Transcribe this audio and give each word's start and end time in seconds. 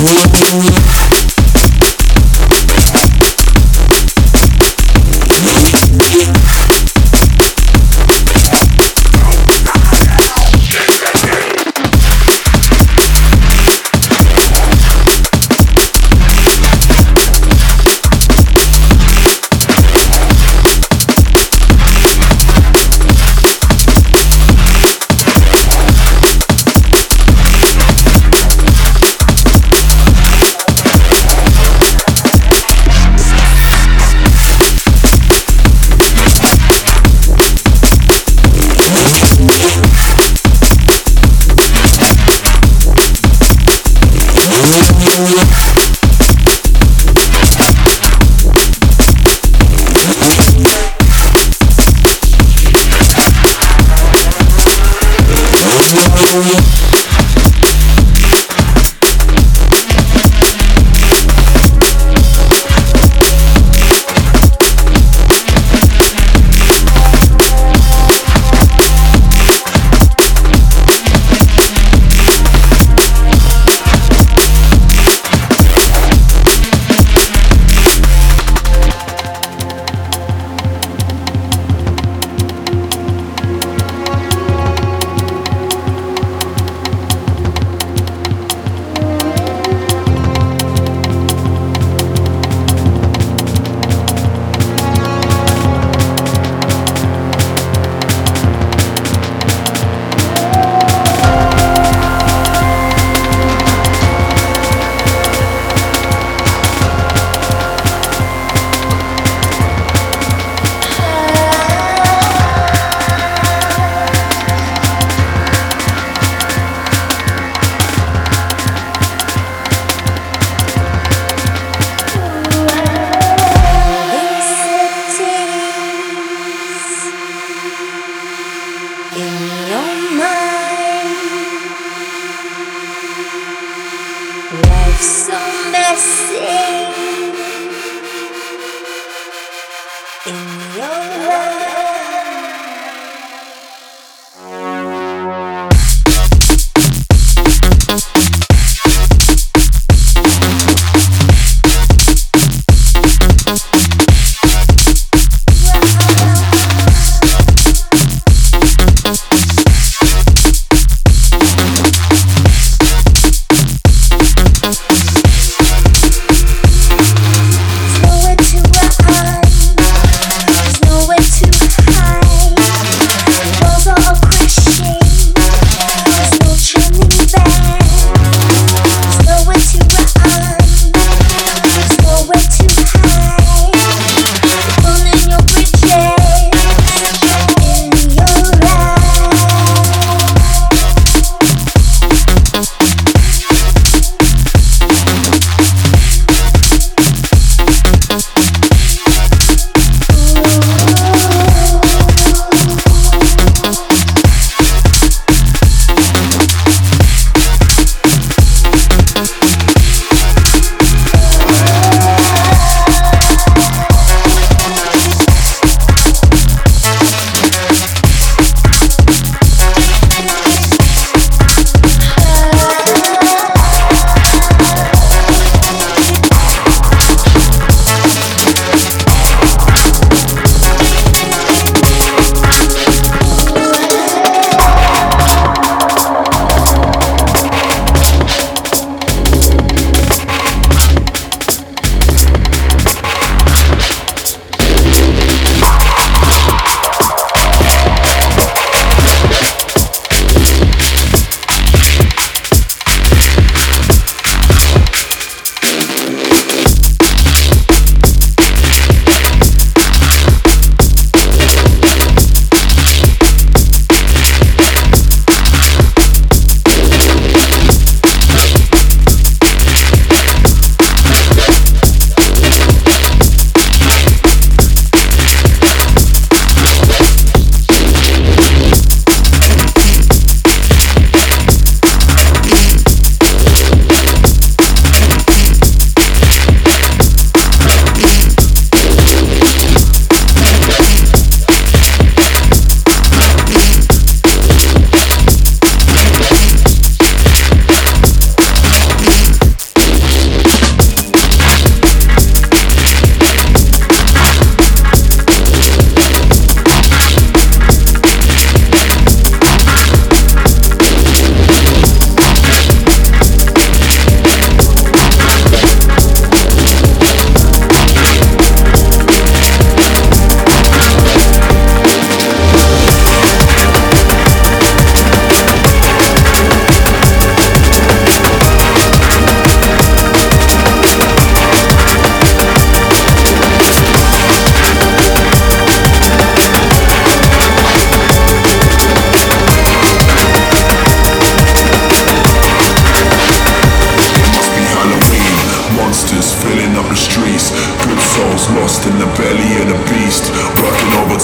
Música 0.00 0.47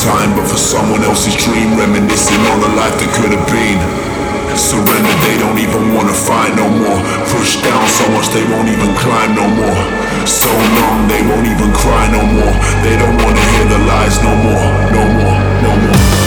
time, 0.04 0.36
but 0.36 0.44
for 0.44 0.60
someone 0.60 1.02
else's 1.02 1.34
dream, 1.34 1.80
reminiscing 1.80 2.42
on 2.52 2.60
a 2.60 2.70
life 2.76 2.92
that 3.00 3.10
could 3.16 3.32
have 3.32 3.46
been. 3.48 3.80
Surrender, 4.52 5.16
they 5.24 5.36
don't 5.40 5.58
even 5.58 5.96
wanna 5.96 6.12
fight 6.12 6.54
no 6.54 6.68
more. 6.68 7.00
Pushed 7.32 7.64
down 7.64 7.84
so 7.88 8.04
much 8.12 8.28
they 8.36 8.44
won't 8.52 8.68
even 8.68 8.92
climb 9.00 9.34
no 9.34 9.48
more. 9.48 9.80
So 10.28 10.52
long 10.78 11.08
they 11.08 11.22
won't 11.24 11.48
even 11.48 11.72
cry 11.72 12.04
no 12.12 12.22
more. 12.22 12.54
They 12.84 12.94
don't 13.00 13.16
wanna 13.16 13.44
hear 13.56 13.66
the 13.74 13.80
lies 13.90 14.16
no 14.22 14.32
more, 14.46 14.68
no 14.92 15.04
more, 15.18 15.38
no 15.64 15.72
more. 15.88 16.23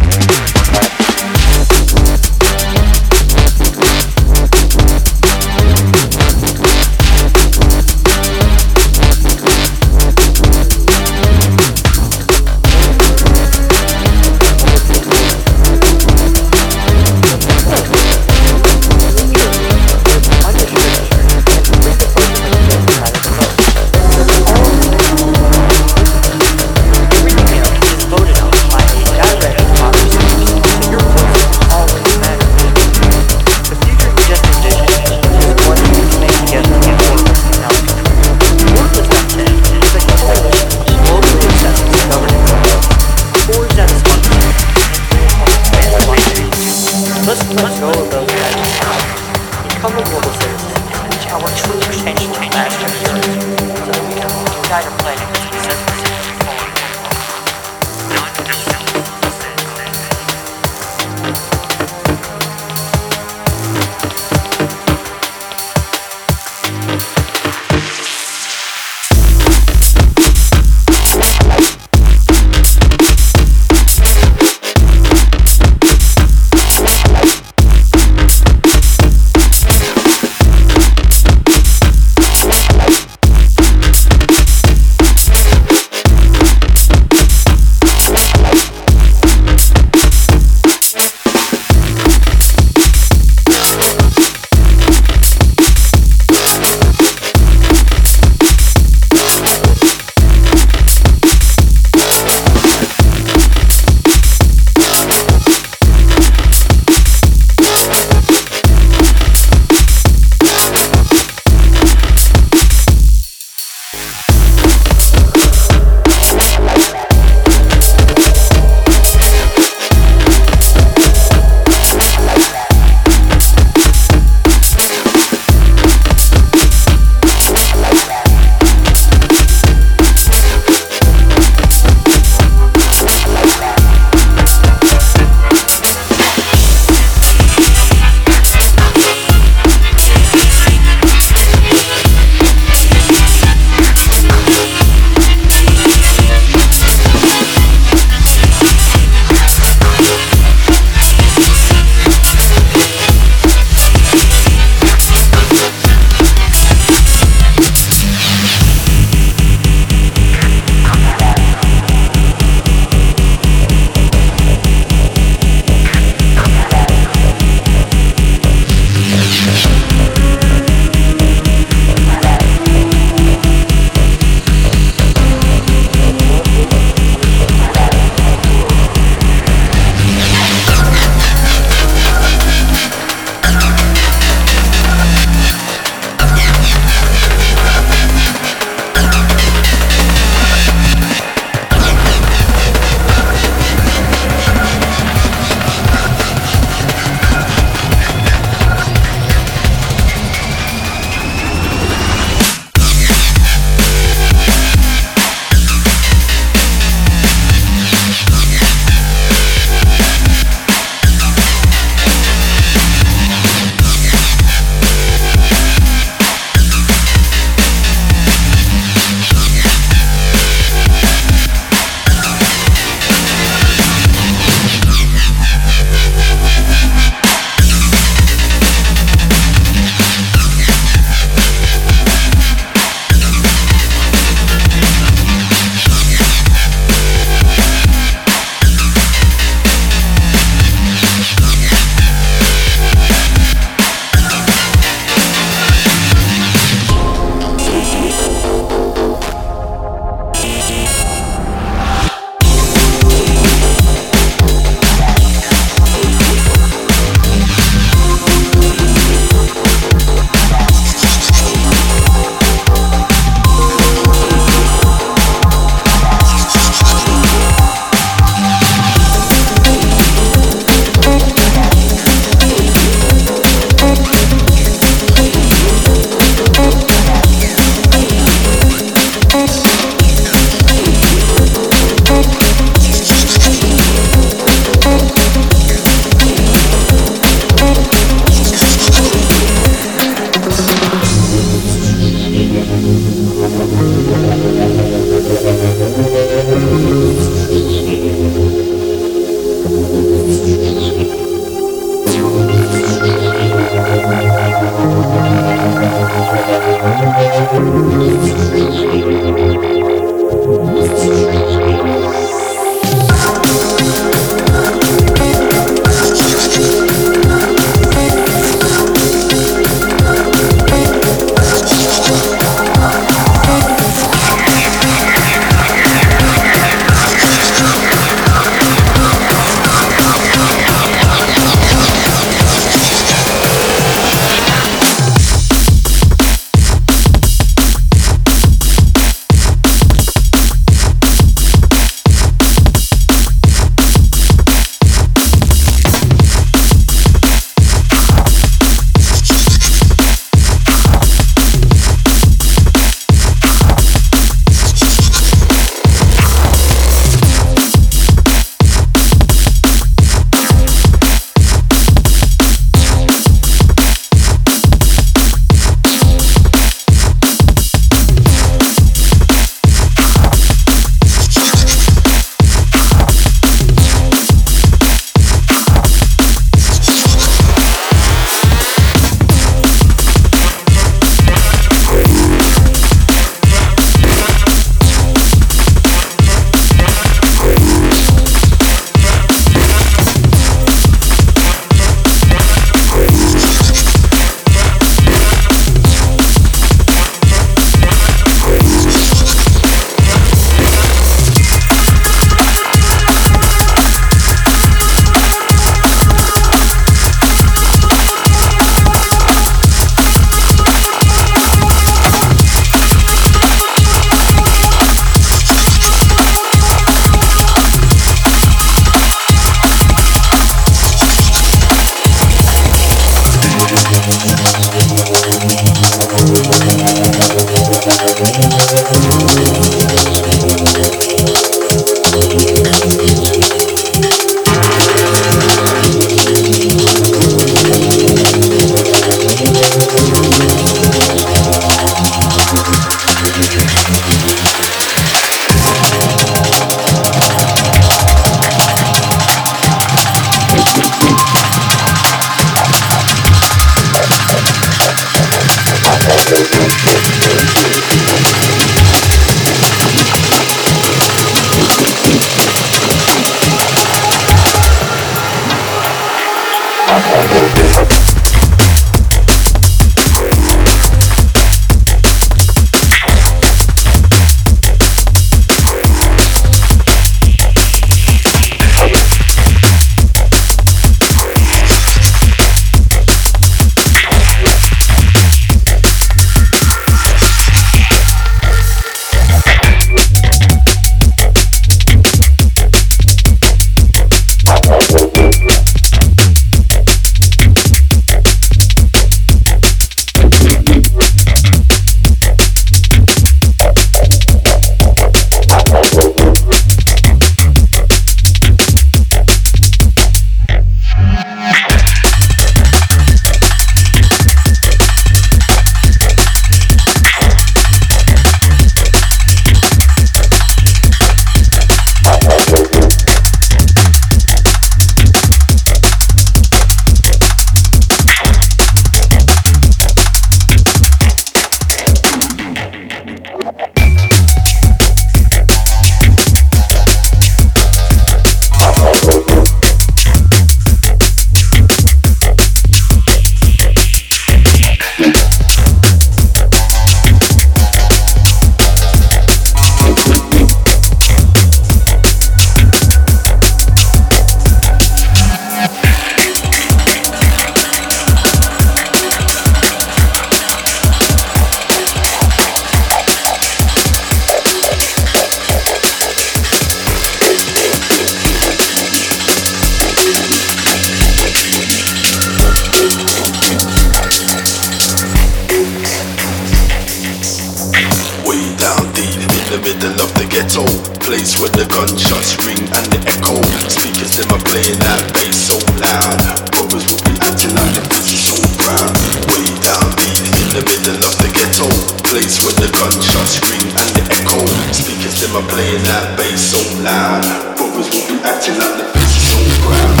was 597.77 597.89
when 597.89 598.17
you 598.17 598.23
acting 598.23 598.57
like 598.57 598.77
the 598.77 598.83
bitch 598.83 599.37
on 599.37 599.43
the 599.49 599.67
ground. 599.67 600.00